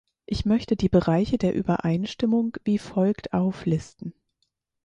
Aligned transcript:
Ich 0.25 0.45
möchte 0.47 0.75
die 0.75 0.89
Bereiche 0.89 1.37
der 1.37 1.53
Übereinstimmung 1.53 2.57
wie 2.63 2.79
folgt 2.79 3.33
auflisten. 3.33 4.15